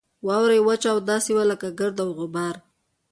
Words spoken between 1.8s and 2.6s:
او غبار.